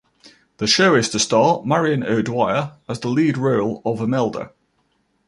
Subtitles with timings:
[0.57, 4.49] The show is to star Marion O'Dwyer as the lead role of Emelda.